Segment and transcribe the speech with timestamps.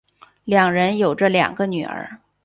[0.45, 2.17] 两人有着两个女儿。